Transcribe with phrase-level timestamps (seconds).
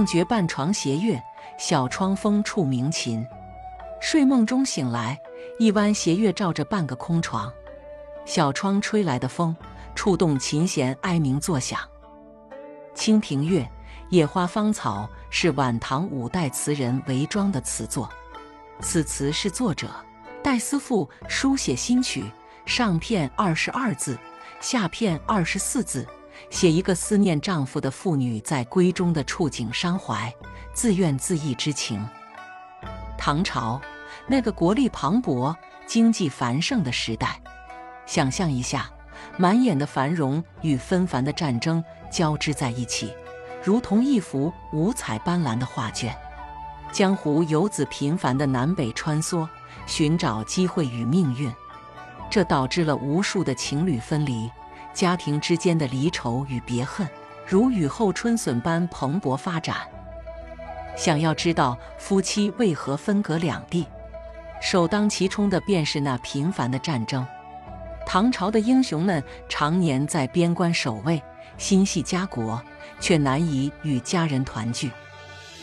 [0.00, 1.22] 梦觉半床斜月，
[1.58, 3.22] 小窗风触鸣琴。
[4.00, 5.20] 睡梦中醒来，
[5.58, 7.52] 一弯斜月照着半个空床，
[8.24, 9.54] 小窗吹来的风
[9.94, 11.78] 触动琴弦，哀鸣作响。
[12.94, 13.60] 《清平乐·
[14.08, 18.08] 野花芳草》是晚唐五代词人韦庄的词作，
[18.80, 19.90] 此词是作者
[20.42, 22.24] 戴思妇书写新曲，
[22.64, 24.18] 上片二十二字，
[24.62, 26.08] 下片二十四字，
[26.48, 30.32] 写一个思念丈夫的妇女在闺中的触景伤怀、
[30.72, 32.04] 自怨自艾之情。
[33.18, 33.80] 唐朝
[34.26, 35.54] 那个国力磅礴、
[35.86, 37.40] 经济繁盛的时代，
[38.06, 38.90] 想象一下，
[39.36, 41.84] 满眼的繁荣与纷繁的战争。
[42.10, 43.14] 交织在一起，
[43.62, 46.12] 如同一幅五彩斑斓的画卷。
[46.90, 49.48] 江湖游子频繁的南北穿梭，
[49.86, 51.48] 寻找机会与命运，
[52.28, 54.50] 这导致了无数的情侣分离，
[54.92, 57.08] 家庭之间的离愁与别恨，
[57.46, 59.76] 如雨后春笋般蓬勃发展。
[60.96, 63.86] 想要知道夫妻为何分隔两地，
[64.60, 67.26] 首当其冲的便是那频繁的战争。
[68.06, 71.22] 唐朝的英雄们常年在边关守卫。
[71.58, 72.58] 心系家国，
[73.00, 74.90] 却难以与家人团聚，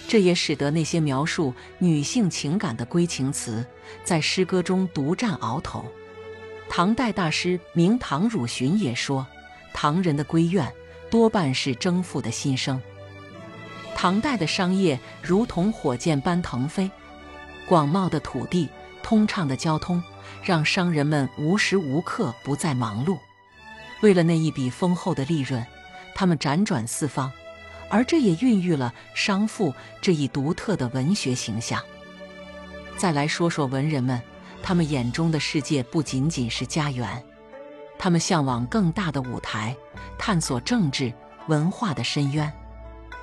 [0.07, 3.65] 这也使得那些描述女性情感的闺情词
[4.03, 5.83] 在诗歌中独占鳌头。
[6.69, 9.25] 唐代大师明唐汝询也说
[9.73, 10.71] ：“唐人的闺怨
[11.09, 12.81] 多半是征服的心声。”
[13.95, 16.91] 唐代的商业如同火箭般腾飞，
[17.67, 18.69] 广袤的土地、
[19.01, 20.03] 通畅的交通，
[20.43, 23.17] 让商人们无时无刻不在忙碌，
[24.01, 25.65] 为了那一笔丰厚的利润。
[26.13, 27.31] 他们辗转四方，
[27.89, 31.81] 而这也孕育了商妇这一独特的文学形象。
[32.97, 34.19] 再来说说文人们，
[34.67, 37.23] 他们眼中的世界不仅仅是家园，
[37.97, 39.73] 他们向往更大的舞台，
[40.19, 41.13] 探索政治
[41.47, 42.51] 文化的深渊。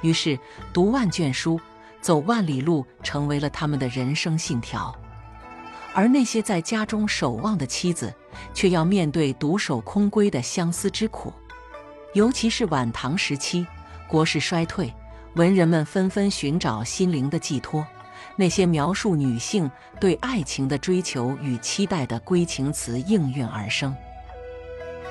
[0.01, 0.39] 于是，
[0.73, 1.61] 读万卷书，
[2.01, 4.99] 走万里路，成为了他们的人生信条。
[5.93, 8.11] 而那些在家中守望的妻子，
[8.55, 11.31] 却要面对独守空闺的相思之苦。
[12.15, 13.67] 尤其是晚唐时期，
[14.09, 14.91] 国势衰退，
[15.35, 17.87] 文人们纷纷寻找心灵的寄托。
[18.37, 23.95] 那些描述女性对爱情的追求与期待的闺情词应运而生。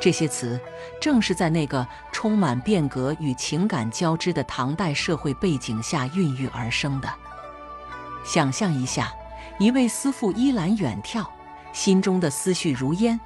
[0.01, 0.59] 这些词
[0.99, 7.09] 正是在那个充满变革与情感交织的唐代社会背景下孕育而生的。
[8.25, 9.13] 想象一下，
[9.59, 11.25] 一位思妇依栏远眺，
[11.71, 13.17] 心中的思绪如烟，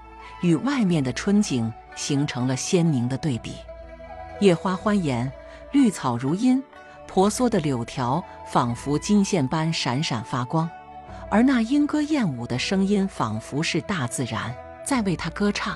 [0.41, 3.55] 与外面的春景形成了鲜明的对比。
[4.39, 5.31] 叶花欢颜，
[5.71, 6.63] 绿草如茵，
[7.17, 10.69] 婆娑的柳条仿佛金线般闪闪发光，
[11.31, 14.55] 而那莺歌燕舞的声音仿佛是大自然
[14.85, 15.75] 在为他歌唱。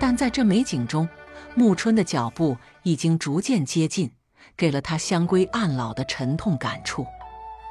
[0.00, 1.08] 但在这美景中，
[1.54, 4.10] 暮春的脚步已经逐渐接近，
[4.56, 7.06] 给了他香归暗老的沉痛感触。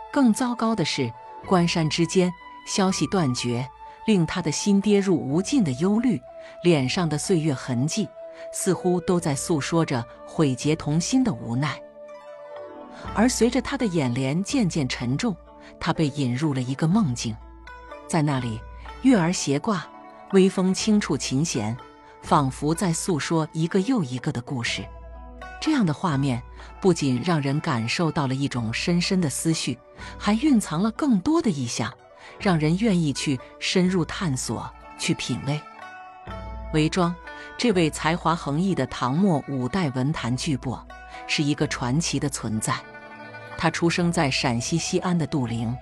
[0.09, 1.11] 更糟糕的是，
[1.45, 2.31] 关山之间
[2.65, 3.67] 消息断绝，
[4.05, 6.21] 令他的心跌入无尽的忧虑，
[6.63, 8.07] 脸上的岁月痕迹。
[8.53, 11.77] 似乎都在诉说着毁节同心的无奈，
[13.13, 15.35] 而随着他的眼帘渐渐沉重，
[15.79, 17.35] 他被引入了一个梦境，
[18.07, 18.59] 在那里，
[19.01, 19.85] 月儿斜挂，
[20.33, 21.75] 微风轻触琴弦，
[22.21, 24.85] 仿佛在诉说一个又一个的故事。
[25.59, 26.41] 这样的画面
[26.79, 29.77] 不仅让人感受到了一种深深的思绪，
[30.17, 31.91] 还蕴藏了更多的意象，
[32.39, 35.59] 让人愿意去深入探索、去品味。
[36.73, 37.15] 韦庄。
[37.55, 40.79] 这位才华横溢的唐末五代文坛巨擘，
[41.27, 42.73] 是一个传奇的存在。
[43.57, 45.75] 他出生在陕西西安的杜陵，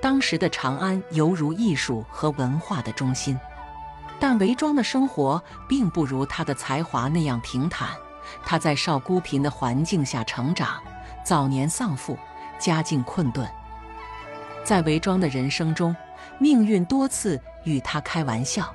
[0.00, 3.38] 当时的长安犹如艺术和文化的中心。
[4.20, 7.88] 但韦庄的生活并不如他的才华那样平坦。
[8.44, 10.80] 他在少孤贫的环境下成长，
[11.24, 12.16] 早年丧父，
[12.58, 13.48] 家境困顿。
[14.62, 15.94] 在韦庄的人生中，
[16.38, 18.72] 命运多次与他开玩笑。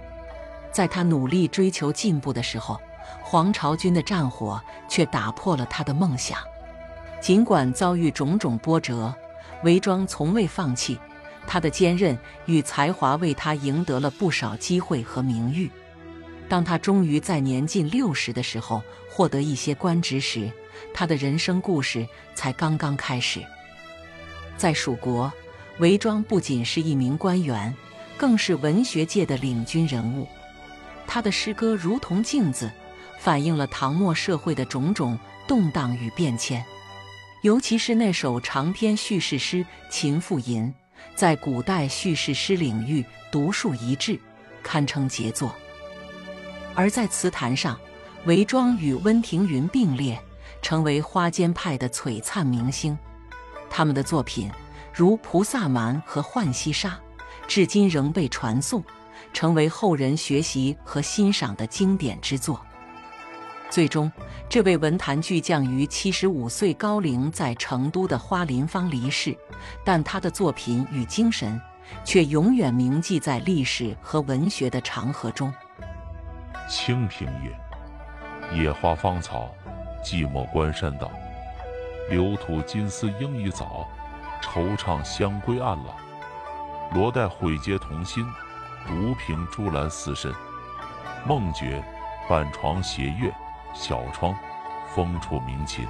[0.72, 2.80] 在他努力追求进步的时候，
[3.24, 6.40] 黄巢军的战火却打破了他的梦想。
[7.20, 9.14] 尽管遭遇种种波折，
[9.64, 11.00] 韦庄从未放弃。
[11.48, 15.72] 他的坚韧与才华为他赢得了不少机会和名誉。
[16.50, 20.52] 当他终于在年近六十的时候获得一些官职时，
[20.94, 22.06] 他的人生故事
[22.36, 23.42] 才刚刚开始。
[24.58, 25.32] 在蜀国，
[25.80, 27.74] 韦庄不仅是一名官员，
[28.18, 30.28] 更是文学界的领军人物。
[31.08, 32.70] 他的诗歌如同镜子，
[33.18, 35.18] 反映了唐末社会的种种
[35.48, 36.64] 动荡与变迁。
[37.42, 39.58] 尤其是那首长篇叙事诗
[39.90, 40.66] 《秦妇吟》，
[41.16, 44.20] 在古代叙事诗领域独树一帜，
[44.62, 45.56] 堪称杰作。
[46.76, 47.80] 而在词坛上，
[48.26, 50.22] 韦庄与温庭筠并列，
[50.62, 52.98] 成为花间派的璀璨明星。
[53.70, 54.52] 他们的作品
[54.94, 56.90] 如《菩萨蛮》和《浣溪沙》，
[57.48, 58.84] 至今仍被传颂，
[59.38, 62.60] 成为后人学习和欣赏的经典之作。
[63.70, 64.12] 最终，
[64.50, 69.38] 这位文坛巨匠于七十五岁高龄在成都的花林坊离世，
[69.86, 71.62] 但他的作品与精神
[72.04, 75.54] 却永远铭记在历史和文学的长河中。
[76.68, 79.52] 清平乐，野花芳草，
[80.04, 81.12] 寂寞关山道。
[82.10, 83.88] 流土金丝莺已早，
[84.42, 85.94] 惆怅香归暗老。
[86.96, 88.26] 罗带悔结同心，
[88.86, 90.34] 独凭朱兰四身。
[91.26, 91.84] 梦觉
[92.30, 93.34] 半床斜月，
[93.74, 94.36] 小窗
[94.94, 95.86] 风处鸣琴。